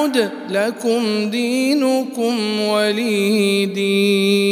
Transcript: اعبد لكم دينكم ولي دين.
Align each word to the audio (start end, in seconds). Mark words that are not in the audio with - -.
اعبد 0.00 0.30
لكم 0.50 1.30
دينكم 1.30 2.60
ولي 2.60 3.66
دين. 3.66 4.49